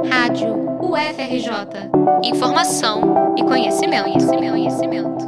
Rádio 0.00 0.54
UFRJ. 0.80 1.90
Informação 2.24 3.34
e 3.36 3.44
conhecimento, 3.44 4.04
conhecimento, 4.04 4.50
conhecimento. 4.50 5.24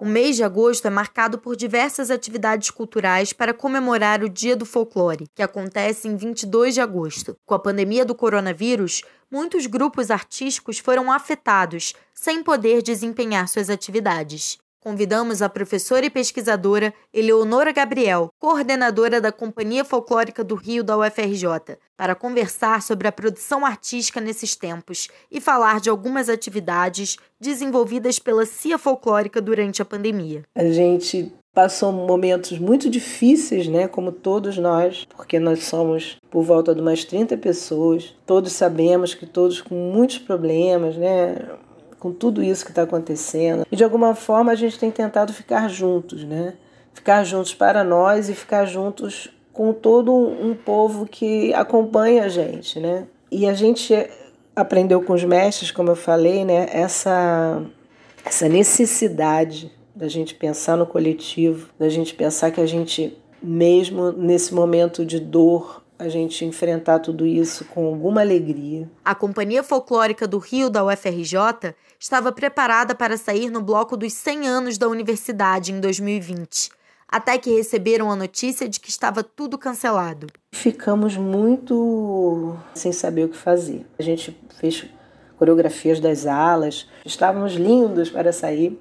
O 0.00 0.06
mês 0.06 0.36
de 0.36 0.44
agosto 0.44 0.86
é 0.86 0.90
marcado 0.90 1.38
por 1.38 1.56
diversas 1.56 2.10
atividades 2.10 2.70
culturais 2.70 3.32
para 3.32 3.52
comemorar 3.52 4.22
o 4.22 4.28
Dia 4.28 4.54
do 4.54 4.64
Folclore, 4.64 5.26
que 5.34 5.42
acontece 5.42 6.06
em 6.06 6.16
22 6.16 6.74
de 6.74 6.80
agosto. 6.80 7.36
Com 7.44 7.54
a 7.54 7.58
pandemia 7.58 8.04
do 8.04 8.14
coronavírus, 8.14 9.02
muitos 9.30 9.66
grupos 9.66 10.10
artísticos 10.10 10.78
foram 10.78 11.10
afetados, 11.10 11.94
sem 12.14 12.42
poder 12.42 12.82
desempenhar 12.82 13.48
suas 13.48 13.68
atividades. 13.68 14.58
Convidamos 14.82 15.42
a 15.42 15.48
professora 15.50 16.06
e 16.06 16.10
pesquisadora 16.10 16.94
Eleonora 17.12 17.70
Gabriel, 17.70 18.30
coordenadora 18.38 19.20
da 19.20 19.30
Companhia 19.30 19.84
Folclórica 19.84 20.42
do 20.42 20.54
Rio 20.54 20.82
da 20.82 20.96
UFRJ, 20.96 21.76
para 21.98 22.14
conversar 22.14 22.80
sobre 22.80 23.06
a 23.06 23.12
produção 23.12 23.66
artística 23.66 24.22
nesses 24.22 24.56
tempos 24.56 25.08
e 25.30 25.38
falar 25.38 25.80
de 25.80 25.90
algumas 25.90 26.30
atividades 26.30 27.18
desenvolvidas 27.38 28.18
pela 28.18 28.46
CIA 28.46 28.78
Folclórica 28.78 29.38
durante 29.38 29.82
a 29.82 29.84
pandemia. 29.84 30.44
A 30.54 30.64
gente 30.64 31.30
passou 31.52 31.92
momentos 31.92 32.58
muito 32.58 32.88
difíceis, 32.88 33.68
né, 33.68 33.86
como 33.86 34.10
todos 34.10 34.56
nós, 34.56 35.06
porque 35.14 35.38
nós 35.38 35.64
somos 35.64 36.16
por 36.30 36.42
volta 36.42 36.74
de 36.74 36.80
umas 36.80 37.04
30 37.04 37.36
pessoas. 37.36 38.14
Todos 38.24 38.52
sabemos 38.52 39.12
que 39.12 39.26
todos 39.26 39.60
com 39.60 39.74
muitos 39.74 40.16
problemas, 40.18 40.96
né, 40.96 41.36
com 42.00 42.10
tudo 42.12 42.42
isso 42.42 42.64
que 42.64 42.70
está 42.70 42.82
acontecendo. 42.82 43.66
E 43.70 43.76
de 43.76 43.84
alguma 43.84 44.14
forma 44.14 44.50
a 44.50 44.54
gente 44.54 44.78
tem 44.78 44.90
tentado 44.90 45.32
ficar 45.32 45.68
juntos, 45.68 46.24
né? 46.24 46.54
Ficar 46.94 47.22
juntos 47.22 47.54
para 47.54 47.84
nós 47.84 48.28
e 48.28 48.34
ficar 48.34 48.64
juntos 48.64 49.28
com 49.52 49.72
todo 49.72 50.12
um 50.12 50.54
povo 50.54 51.06
que 51.06 51.52
acompanha 51.52 52.24
a 52.24 52.28
gente, 52.28 52.80
né? 52.80 53.06
E 53.30 53.46
a 53.46 53.52
gente 53.52 53.94
aprendeu 54.56 55.02
com 55.02 55.12
os 55.12 55.22
mestres, 55.22 55.70
como 55.70 55.90
eu 55.90 55.96
falei, 55.96 56.44
né? 56.44 56.66
Essa, 56.72 57.62
essa 58.24 58.48
necessidade 58.48 59.70
da 59.94 60.08
gente 60.08 60.34
pensar 60.34 60.76
no 60.76 60.86
coletivo, 60.86 61.68
da 61.78 61.90
gente 61.90 62.14
pensar 62.14 62.50
que 62.50 62.60
a 62.60 62.66
gente, 62.66 63.16
mesmo 63.42 64.10
nesse 64.10 64.54
momento 64.54 65.04
de 65.04 65.20
dor, 65.20 65.82
a 66.00 66.08
gente 66.08 66.46
enfrentar 66.46 66.98
tudo 66.98 67.26
isso 67.26 67.66
com 67.66 67.86
alguma 67.86 68.22
alegria. 68.22 68.90
A 69.04 69.14
Companhia 69.14 69.62
Folclórica 69.62 70.26
do 70.26 70.38
Rio 70.38 70.70
da 70.70 70.82
UFRJ 70.82 71.74
estava 71.98 72.32
preparada 72.32 72.94
para 72.94 73.18
sair 73.18 73.50
no 73.50 73.60
bloco 73.60 73.98
dos 73.98 74.14
100 74.14 74.48
anos 74.48 74.78
da 74.78 74.88
universidade 74.88 75.72
em 75.72 75.78
2020, 75.78 76.70
até 77.06 77.36
que 77.36 77.54
receberam 77.54 78.10
a 78.10 78.16
notícia 78.16 78.66
de 78.66 78.80
que 78.80 78.88
estava 78.88 79.22
tudo 79.22 79.58
cancelado. 79.58 80.28
Ficamos 80.52 81.18
muito 81.18 82.56
sem 82.72 82.92
saber 82.92 83.26
o 83.26 83.28
que 83.28 83.36
fazer. 83.36 83.84
A 83.98 84.02
gente 84.02 84.34
fez 84.58 84.86
coreografias 85.36 86.00
das 86.00 86.26
alas, 86.26 86.88
estávamos 87.04 87.52
lindos 87.52 88.08
para 88.08 88.32
sair 88.32 88.80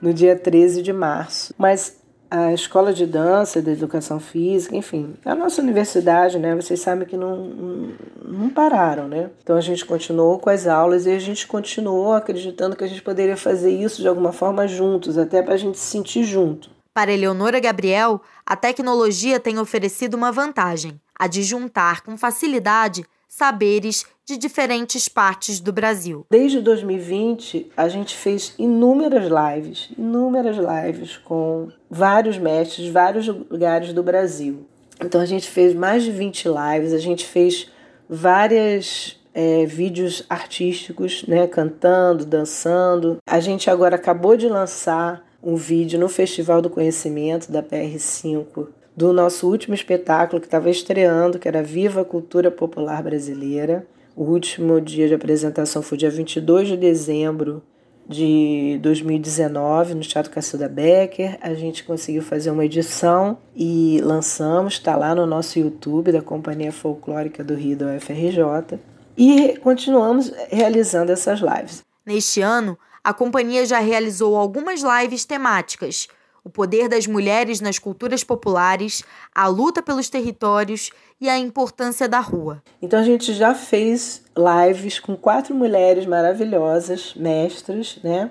no 0.00 0.14
dia 0.14 0.34
13 0.34 0.80
de 0.80 0.92
março, 0.92 1.54
mas 1.58 1.98
a 2.30 2.52
escola 2.52 2.92
de 2.92 3.06
dança, 3.06 3.62
da 3.62 3.72
educação 3.72 4.18
física, 4.18 4.76
enfim, 4.76 5.14
a 5.24 5.34
nossa 5.34 5.62
universidade, 5.62 6.38
né? 6.38 6.54
Vocês 6.54 6.80
sabem 6.80 7.06
que 7.06 7.16
não, 7.16 7.92
não, 8.24 8.50
pararam, 8.50 9.08
né? 9.08 9.30
Então 9.42 9.56
a 9.56 9.60
gente 9.60 9.84
continuou 9.84 10.38
com 10.38 10.50
as 10.50 10.66
aulas 10.66 11.06
e 11.06 11.10
a 11.10 11.18
gente 11.18 11.46
continuou 11.46 12.12
acreditando 12.12 12.76
que 12.76 12.84
a 12.84 12.88
gente 12.88 13.02
poderia 13.02 13.36
fazer 13.36 13.70
isso 13.70 14.02
de 14.02 14.08
alguma 14.08 14.32
forma 14.32 14.66
juntos, 14.66 15.16
até 15.18 15.42
para 15.42 15.54
a 15.54 15.58
gente 15.58 15.78
se 15.78 15.86
sentir 15.86 16.24
junto. 16.24 16.70
Para 16.92 17.12
Eleonora 17.12 17.60
Gabriel, 17.60 18.20
a 18.44 18.56
tecnologia 18.56 19.38
tem 19.38 19.58
oferecido 19.58 20.14
uma 20.14 20.32
vantagem: 20.32 21.00
a 21.18 21.26
de 21.26 21.42
juntar 21.42 22.02
com 22.02 22.16
facilidade 22.16 23.04
saberes 23.28 24.04
de 24.24 24.36
diferentes 24.36 25.08
partes 25.08 25.60
do 25.60 25.72
Brasil. 25.72 26.26
Desde 26.30 26.60
2020, 26.60 27.70
a 27.76 27.88
gente 27.88 28.16
fez 28.16 28.54
inúmeras 28.58 29.28
lives, 29.28 29.88
inúmeras 29.96 30.56
lives 30.56 31.16
com 31.16 31.68
vários 31.88 32.36
mestres, 32.36 32.88
vários 32.88 33.28
lugares 33.28 33.92
do 33.92 34.02
Brasil. 34.02 34.66
Então 35.00 35.20
a 35.20 35.26
gente 35.26 35.48
fez 35.48 35.74
mais 35.74 36.02
de 36.02 36.10
20 36.10 36.48
lives, 36.48 36.92
a 36.92 36.98
gente 36.98 37.24
fez 37.24 37.70
vários 38.08 39.20
é, 39.34 39.66
vídeos 39.66 40.24
artísticos, 40.28 41.24
né, 41.28 41.46
cantando, 41.46 42.24
dançando. 42.24 43.18
A 43.28 43.38
gente 43.38 43.68
agora 43.70 43.96
acabou 43.96 44.36
de 44.36 44.48
lançar 44.48 45.24
um 45.42 45.54
vídeo 45.54 46.00
no 46.00 46.08
Festival 46.08 46.62
do 46.62 46.70
Conhecimento 46.70 47.52
da 47.52 47.62
PR5 47.62 48.68
do 48.96 49.12
nosso 49.12 49.46
último 49.46 49.74
espetáculo 49.74 50.40
que 50.40 50.46
estava 50.46 50.70
estreando, 50.70 51.38
que 51.38 51.46
era 51.46 51.62
Viva 51.62 52.00
a 52.00 52.04
Cultura 52.04 52.50
Popular 52.50 53.02
Brasileira. 53.02 53.86
O 54.16 54.24
último 54.24 54.80
dia 54.80 55.06
de 55.06 55.14
apresentação 55.14 55.82
foi 55.82 55.98
dia 55.98 56.10
22 56.10 56.68
de 56.68 56.76
dezembro 56.78 57.62
de 58.08 58.78
2019 58.82 59.94
no 59.94 60.00
Teatro 60.00 60.32
Cacilda 60.32 60.68
Becker. 60.68 61.36
A 61.42 61.52
gente 61.52 61.84
conseguiu 61.84 62.22
fazer 62.22 62.50
uma 62.50 62.64
edição 62.64 63.36
e 63.54 64.00
lançamos, 64.02 64.74
está 64.74 64.96
lá 64.96 65.14
no 65.14 65.26
nosso 65.26 65.58
YouTube 65.58 66.12
da 66.12 66.22
Companhia 66.22 66.72
Folclórica 66.72 67.44
do 67.44 67.54
Rio 67.54 67.76
da 67.76 67.94
UFRJ. 67.94 68.80
E 69.18 69.58
continuamos 69.58 70.32
realizando 70.48 71.12
essas 71.12 71.40
lives. 71.40 71.84
Neste 72.06 72.40
ano, 72.40 72.78
a 73.04 73.12
companhia 73.12 73.66
já 73.66 73.78
realizou 73.78 74.36
algumas 74.36 74.82
lives 74.82 75.26
temáticas 75.26 76.08
o 76.46 76.50
poder 76.50 76.88
das 76.88 77.08
mulheres 77.08 77.60
nas 77.60 77.76
culturas 77.76 78.22
populares, 78.22 79.02
a 79.34 79.48
luta 79.48 79.82
pelos 79.82 80.08
territórios 80.08 80.90
e 81.20 81.28
a 81.28 81.36
importância 81.36 82.08
da 82.08 82.20
rua. 82.20 82.62
Então 82.80 83.00
a 83.00 83.02
gente 83.02 83.32
já 83.32 83.52
fez 83.52 84.22
lives 84.36 85.00
com 85.00 85.16
quatro 85.16 85.52
mulheres 85.56 86.06
maravilhosas, 86.06 87.14
mestras, 87.16 87.98
né? 88.04 88.30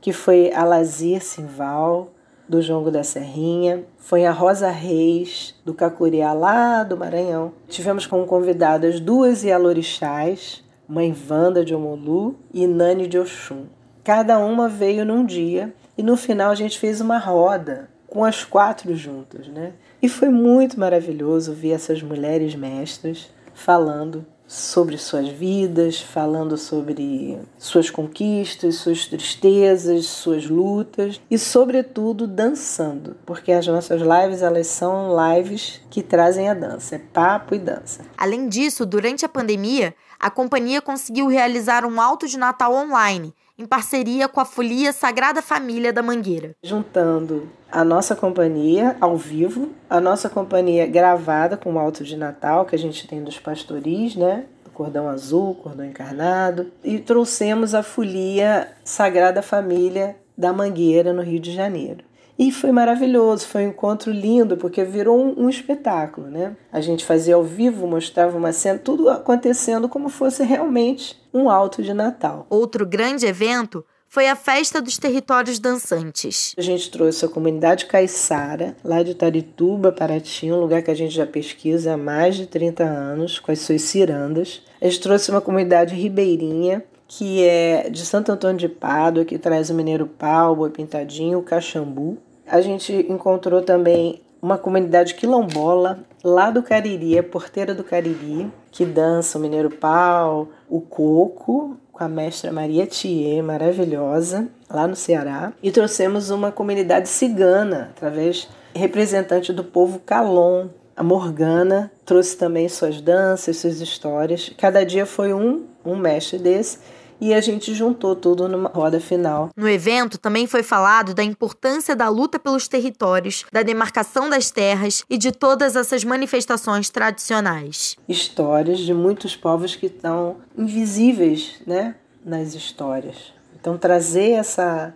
Que 0.00 0.10
foi 0.10 0.50
a 0.54 0.64
Lazir 0.64 1.22
Simval, 1.22 2.10
do 2.48 2.62
Jongo 2.62 2.90
da 2.90 3.04
Serrinha, 3.04 3.84
foi 3.98 4.24
a 4.24 4.32
Rosa 4.32 4.70
Reis, 4.70 5.54
do 5.62 5.74
Cacuriá, 5.74 6.32
lá 6.32 6.82
do 6.82 6.96
Maranhão. 6.96 7.52
Tivemos 7.68 8.06
como 8.06 8.24
convidadas 8.24 8.98
duas 9.00 9.44
Ialorixás, 9.44 10.64
Mãe 10.88 11.12
Vanda 11.12 11.62
de 11.62 11.74
Omolu 11.74 12.36
e 12.54 12.66
Nani 12.66 13.06
de 13.06 13.18
Oxum. 13.18 13.66
Cada 14.02 14.38
uma 14.38 14.66
veio 14.66 15.04
num 15.04 15.26
dia 15.26 15.74
e 15.96 16.02
no 16.02 16.16
final 16.16 16.50
a 16.50 16.54
gente 16.54 16.78
fez 16.78 17.00
uma 17.00 17.18
roda 17.18 17.88
com 18.06 18.24
as 18.24 18.44
quatro 18.44 18.94
juntas, 18.94 19.46
né? 19.48 19.72
E 20.02 20.08
foi 20.08 20.28
muito 20.28 20.78
maravilhoso 20.78 21.52
ver 21.52 21.70
essas 21.70 22.02
mulheres 22.02 22.54
mestras 22.54 23.30
falando 23.54 24.26
sobre 24.50 24.98
suas 24.98 25.28
vidas, 25.28 26.00
falando 26.00 26.56
sobre 26.56 27.38
suas 27.56 27.88
conquistas, 27.88 28.74
suas 28.76 29.06
tristezas, 29.06 30.06
suas 30.06 30.44
lutas 30.44 31.20
e 31.30 31.38
sobretudo 31.38 32.26
dançando, 32.26 33.16
porque 33.24 33.52
as 33.52 33.64
nossas 33.68 34.00
lives 34.02 34.42
elas 34.42 34.66
são 34.66 35.14
lives 35.32 35.80
que 35.88 36.02
trazem 36.02 36.48
a 36.48 36.54
dança, 36.54 36.96
é 36.96 36.98
papo 36.98 37.54
e 37.54 37.60
dança. 37.60 38.00
Além 38.18 38.48
disso, 38.48 38.84
durante 38.84 39.24
a 39.24 39.28
pandemia, 39.28 39.94
a 40.20 40.30
companhia 40.30 40.82
conseguiu 40.82 41.26
realizar 41.28 41.86
um 41.86 41.98
alto 41.98 42.28
de 42.28 42.38
Natal 42.38 42.74
online 42.74 43.34
em 43.58 43.64
parceria 43.64 44.28
com 44.28 44.40
a 44.40 44.44
Folia 44.44 44.92
Sagrada 44.92 45.40
Família 45.40 45.92
da 45.92 46.02
Mangueira. 46.02 46.54
Juntando 46.62 47.48
a 47.72 47.82
nossa 47.82 48.14
companhia 48.14 48.96
ao 49.00 49.16
vivo, 49.16 49.70
a 49.88 50.00
nossa 50.00 50.28
companhia 50.28 50.86
gravada 50.86 51.56
com 51.56 51.74
o 51.74 51.78
alto 51.78 52.04
de 52.04 52.16
Natal 52.16 52.66
que 52.66 52.74
a 52.74 52.78
gente 52.78 53.08
tem 53.08 53.24
dos 53.24 53.38
pastoris, 53.38 54.14
né? 54.14 54.44
Cordão 54.74 55.10
azul, 55.10 55.54
cordão 55.56 55.84
encarnado, 55.84 56.72
e 56.82 56.98
trouxemos 56.98 57.74
a 57.74 57.82
Folia 57.82 58.66
Sagrada 58.82 59.42
Família 59.42 60.16
da 60.38 60.54
Mangueira 60.54 61.12
no 61.12 61.20
Rio 61.20 61.38
de 61.38 61.52
Janeiro. 61.52 62.02
E 62.40 62.50
foi 62.50 62.72
maravilhoso, 62.72 63.46
foi 63.46 63.66
um 63.66 63.68
encontro 63.68 64.10
lindo, 64.10 64.56
porque 64.56 64.82
virou 64.82 65.22
um, 65.22 65.44
um, 65.44 65.50
espetáculo, 65.50 66.28
né? 66.28 66.56
A 66.72 66.80
gente 66.80 67.04
fazia 67.04 67.34
ao 67.34 67.44
vivo, 67.44 67.86
mostrava 67.86 68.34
uma 68.34 68.50
cena, 68.50 68.78
tudo 68.78 69.10
acontecendo 69.10 69.90
como 69.90 70.08
fosse 70.08 70.42
realmente 70.42 71.20
um 71.34 71.50
alto 71.50 71.82
de 71.82 71.92
Natal. 71.92 72.46
Outro 72.48 72.86
grande 72.86 73.26
evento 73.26 73.84
foi 74.08 74.26
a 74.26 74.34
Festa 74.34 74.80
dos 74.80 74.96
Territórios 74.96 75.58
Dançantes. 75.58 76.54
A 76.56 76.62
gente 76.62 76.90
trouxe 76.90 77.26
a 77.26 77.28
comunidade 77.28 77.84
caiçara, 77.84 78.74
lá 78.82 79.02
de 79.02 79.14
Tarituba, 79.14 79.92
Paraty, 79.92 80.50
um 80.50 80.60
lugar 80.60 80.80
que 80.80 80.90
a 80.90 80.96
gente 80.96 81.14
já 81.14 81.26
pesquisa 81.26 81.92
há 81.92 81.96
mais 81.98 82.36
de 82.36 82.46
30 82.46 82.82
anos, 82.84 83.38
com 83.38 83.52
as 83.52 83.58
suas 83.58 83.82
cirandas. 83.82 84.62
A 84.80 84.86
gente 84.86 85.00
trouxe 85.00 85.30
uma 85.30 85.42
comunidade 85.42 85.94
ribeirinha, 85.94 86.82
que 87.06 87.44
é 87.44 87.90
de 87.90 88.06
Santo 88.06 88.32
Antônio 88.32 88.56
de 88.56 88.68
Pádua, 88.68 89.26
que 89.26 89.38
traz 89.38 89.68
o 89.68 89.74
mineiro 89.74 90.06
pau, 90.06 90.58
o 90.62 90.70
pintadinho, 90.70 91.38
o 91.38 91.42
caxambu. 91.42 92.16
A 92.50 92.60
gente 92.60 93.06
encontrou 93.08 93.62
também 93.62 94.20
uma 94.42 94.58
comunidade 94.58 95.14
quilombola 95.14 96.00
lá 96.24 96.50
do 96.50 96.64
Cariri, 96.64 97.16
a 97.16 97.22
Porteira 97.22 97.72
do 97.72 97.84
Cariri, 97.84 98.50
que 98.72 98.84
dança 98.84 99.38
o 99.38 99.40
Mineiro 99.40 99.70
Pau, 99.70 100.48
o 100.68 100.80
Coco, 100.80 101.76
com 101.92 102.02
a 102.02 102.08
mestra 102.08 102.50
Maria 102.50 102.88
Thier, 102.88 103.40
maravilhosa, 103.40 104.48
lá 104.68 104.88
no 104.88 104.96
Ceará. 104.96 105.52
E 105.62 105.70
trouxemos 105.70 106.30
uma 106.30 106.50
comunidade 106.50 107.08
cigana, 107.08 107.92
através 107.96 108.48
representante 108.74 109.52
do 109.52 109.62
povo 109.62 110.00
Calon, 110.00 110.66
A 110.96 111.04
Morgana 111.04 111.92
trouxe 112.04 112.36
também 112.36 112.68
suas 112.68 113.00
danças, 113.00 113.58
suas 113.58 113.80
histórias. 113.80 114.52
Cada 114.58 114.84
dia 114.84 115.06
foi 115.06 115.32
um, 115.32 115.66
um 115.84 115.94
mestre 115.94 116.36
desse 116.36 116.78
e 117.20 117.34
a 117.34 117.40
gente 117.40 117.74
juntou 117.74 118.16
tudo 118.16 118.48
numa 118.48 118.68
roda 118.68 119.00
final. 119.00 119.50
No 119.56 119.68
evento 119.68 120.18
também 120.18 120.46
foi 120.46 120.62
falado 120.62 121.14
da 121.14 121.22
importância 121.22 121.94
da 121.94 122.08
luta 122.08 122.38
pelos 122.38 122.66
territórios, 122.66 123.44
da 123.52 123.62
demarcação 123.62 124.30
das 124.30 124.50
terras 124.50 125.04
e 125.08 125.18
de 125.18 125.32
todas 125.32 125.76
essas 125.76 126.04
manifestações 126.04 126.88
tradicionais. 126.88 127.96
Histórias 128.08 128.78
de 128.78 128.94
muitos 128.94 129.36
povos 129.36 129.76
que 129.76 129.86
estão 129.86 130.36
invisíveis, 130.56 131.60
né, 131.66 131.94
nas 132.24 132.54
histórias. 132.54 133.32
Então 133.60 133.76
trazer 133.76 134.30
essa 134.30 134.94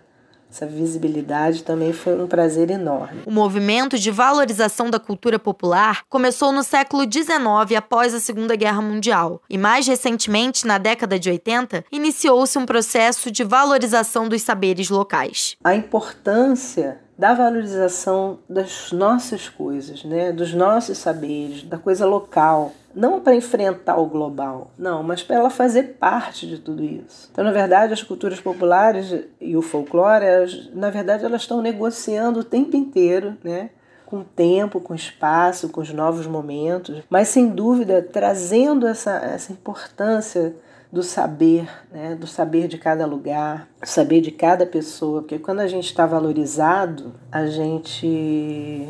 essa 0.55 0.65
visibilidade 0.65 1.63
também 1.63 1.91
foi 1.91 2.17
um 2.17 2.27
prazer 2.27 2.71
enorme. 2.71 3.23
O 3.25 3.31
movimento 3.31 3.99
de 3.99 4.09
valorização 4.09 4.89
da 4.89 4.97
cultura 4.97 5.37
popular 5.37 6.03
começou 6.07 6.53
no 6.53 6.63
século 6.63 7.03
XIX, 7.03 7.77
após 7.77 8.13
a 8.13 8.21
Segunda 8.21 8.55
Guerra 8.55 8.81
Mundial, 8.81 9.41
e 9.49 9.57
mais 9.57 9.85
recentemente, 9.85 10.65
na 10.65 10.77
década 10.77 11.19
de 11.19 11.29
80, 11.29 11.83
iniciou-se 11.91 12.57
um 12.57 12.65
processo 12.65 13.29
de 13.29 13.43
valorização 13.43 14.29
dos 14.29 14.43
saberes 14.43 14.89
locais. 14.89 15.57
A 15.61 15.75
importância 15.75 17.01
da 17.17 17.33
valorização 17.33 18.39
das 18.49 18.91
nossas 18.91 19.47
coisas, 19.47 20.03
né, 20.03 20.31
dos 20.31 20.53
nossos 20.53 20.97
saberes, 20.97 21.63
da 21.63 21.77
coisa 21.77 22.05
local, 22.05 22.73
não 22.93 23.19
para 23.21 23.35
enfrentar 23.35 23.97
o 23.97 24.05
global, 24.05 24.71
não, 24.77 25.01
mas 25.01 25.23
para 25.23 25.37
ela 25.37 25.49
fazer 25.49 25.95
parte 25.99 26.47
de 26.47 26.59
tudo 26.59 26.83
isso. 26.83 27.29
Então, 27.31 27.43
na 27.43 27.51
verdade, 27.51 27.93
as 27.93 28.03
culturas 28.03 28.39
populares 28.39 29.13
e 29.39 29.55
o 29.55 29.61
folclore, 29.61 30.25
elas, 30.25 30.69
na 30.73 30.89
verdade, 30.89 31.25
elas 31.25 31.41
estão 31.41 31.61
negociando 31.61 32.39
o 32.39 32.43
tempo 32.43 32.75
inteiro, 32.75 33.37
né? 33.43 33.69
com 34.05 34.19
o 34.19 34.23
tempo, 34.23 34.79
com 34.79 34.93
o 34.93 34.95
espaço, 34.95 35.69
com 35.69 35.81
os 35.81 35.91
novos 35.91 36.27
momentos, 36.27 37.01
mas 37.09 37.27
sem 37.27 37.49
dúvida 37.49 38.01
trazendo 38.01 38.87
essa, 38.87 39.15
essa 39.17 39.51
importância 39.51 40.55
do 40.91 41.03
saber, 41.03 41.69
né? 41.91 42.15
do 42.15 42.27
saber 42.27 42.67
de 42.67 42.77
cada 42.77 43.05
lugar, 43.05 43.67
do 43.81 43.87
saber 43.87 44.21
de 44.21 44.31
cada 44.31 44.65
pessoa, 44.65 45.21
porque 45.21 45.39
quando 45.39 45.59
a 45.59 45.67
gente 45.67 45.85
está 45.85 46.05
valorizado, 46.05 47.13
a 47.31 47.45
gente, 47.47 48.87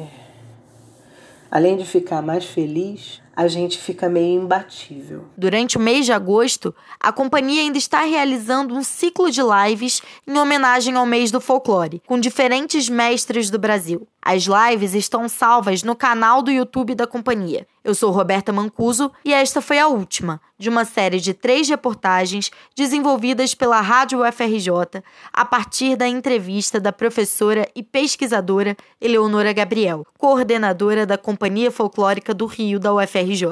além 1.50 1.78
de 1.78 1.86
ficar 1.86 2.22
mais 2.22 2.46
feliz, 2.46 3.22
a 3.36 3.48
gente 3.48 3.78
fica 3.78 4.08
meio 4.08 4.42
imbatível. 4.42 5.26
Durante 5.38 5.78
o 5.78 5.82
mês 5.82 6.06
de 6.06 6.14
agosto, 6.14 6.74
a 7.00 7.12
companhia 7.12 7.62
ainda 7.62 7.78
está 7.78 8.04
realizando 8.04 8.74
um 8.74 8.82
ciclo 8.82 9.30
de 9.30 9.42
lives 9.42 10.02
em 10.26 10.38
homenagem 10.38 10.96
ao 10.96 11.06
mês 11.06 11.32
do 11.32 11.42
folclore, 11.42 12.02
com 12.08 12.20
diferentes 12.20 12.88
mestres 12.88 13.50
do 13.50 13.60
Brasil. 13.60 14.08
As 14.28 14.46
lives 14.48 14.96
estão 14.96 15.30
salvas 15.30 15.84
no 15.84 15.96
canal 15.96 16.42
do 16.42 16.50
YouTube 16.50 16.96
da 16.96 17.06
companhia. 17.06 17.68
Eu 17.84 17.94
sou 17.94 18.10
Roberta 18.10 18.52
Mancuso 18.52 19.12
e 19.24 19.32
esta 19.32 19.62
foi 19.62 19.78
a 19.78 19.88
última 19.88 20.42
de 20.58 20.68
uma 20.68 20.84
série 20.84 21.20
de 21.20 21.32
três 21.32 21.70
reportagens 21.70 22.50
desenvolvidas 22.76 23.54
pela 23.54 23.80
Rádio 23.82 24.28
UFRJ 24.28 25.04
a 25.32 25.46
partir 25.46 25.96
da 25.96 26.08
entrevista 26.08 26.80
da 26.80 26.92
professora 26.92 27.70
e 27.76 27.84
pesquisadora 27.84 28.76
Eleonora 29.00 29.54
Gabriel, 29.54 30.04
coordenadora 30.18 31.06
da 31.06 31.20
Companhia 31.20 31.70
Folclórica 31.70 32.34
do 32.34 32.48
Rio 32.48 32.80
da 32.80 32.92
UFRJ. 32.96 33.46